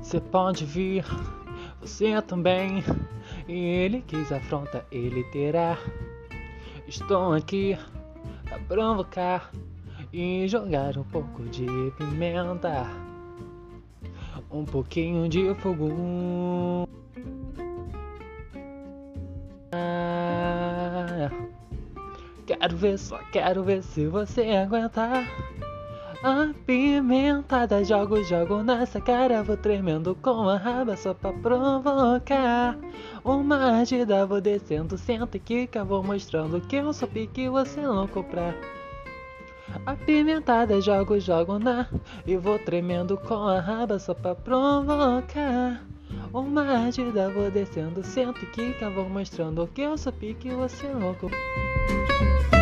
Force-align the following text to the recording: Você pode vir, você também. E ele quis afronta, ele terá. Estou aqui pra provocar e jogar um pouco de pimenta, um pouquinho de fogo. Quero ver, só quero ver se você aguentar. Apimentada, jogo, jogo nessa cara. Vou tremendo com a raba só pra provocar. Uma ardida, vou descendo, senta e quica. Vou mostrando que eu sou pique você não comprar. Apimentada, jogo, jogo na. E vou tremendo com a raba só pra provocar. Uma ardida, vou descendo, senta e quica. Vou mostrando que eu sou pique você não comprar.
Você 0.00 0.20
pode 0.20 0.64
vir, 0.64 1.04
você 1.80 2.20
também. 2.22 2.82
E 3.46 3.52
ele 3.52 4.02
quis 4.06 4.30
afronta, 4.32 4.84
ele 4.90 5.24
terá. 5.24 5.78
Estou 6.86 7.34
aqui 7.34 7.76
pra 8.44 8.58
provocar 8.60 9.50
e 10.12 10.48
jogar 10.48 10.96
um 10.96 11.04
pouco 11.04 11.42
de 11.44 11.66
pimenta, 11.96 12.86
um 14.50 14.64
pouquinho 14.64 15.28
de 15.28 15.54
fogo. 15.56 16.88
Quero 22.46 22.76
ver, 22.76 22.98
só 22.98 23.18
quero 23.30 23.62
ver 23.62 23.82
se 23.82 24.06
você 24.06 24.42
aguentar. 24.56 25.26
Apimentada, 26.22 27.84
jogo, 27.84 28.24
jogo 28.24 28.62
nessa 28.64 29.00
cara. 29.00 29.42
Vou 29.42 29.56
tremendo 29.56 30.16
com 30.16 30.48
a 30.48 30.56
raba 30.56 30.96
só 30.96 31.14
pra 31.14 31.32
provocar. 31.32 32.76
Uma 33.24 33.78
ardida, 33.78 34.26
vou 34.26 34.40
descendo, 34.40 34.98
senta 34.98 35.36
e 35.36 35.40
quica. 35.40 35.84
Vou 35.84 36.02
mostrando 36.02 36.60
que 36.60 36.76
eu 36.76 36.92
sou 36.92 37.06
pique 37.06 37.48
você 37.48 37.80
não 37.80 38.08
comprar. 38.08 38.52
Apimentada, 39.86 40.80
jogo, 40.80 41.20
jogo 41.20 41.58
na. 41.58 41.86
E 42.26 42.36
vou 42.36 42.58
tremendo 42.58 43.16
com 43.16 43.46
a 43.46 43.60
raba 43.60 43.98
só 44.00 44.12
pra 44.12 44.34
provocar. 44.34 45.84
Uma 46.32 46.62
ardida, 46.62 47.30
vou 47.30 47.48
descendo, 47.48 48.02
senta 48.02 48.40
e 48.42 48.46
quica. 48.46 48.90
Vou 48.90 49.08
mostrando 49.08 49.68
que 49.68 49.82
eu 49.82 49.96
sou 49.96 50.12
pique 50.12 50.50
você 50.50 50.88
não 50.88 51.14
comprar. 51.14 52.57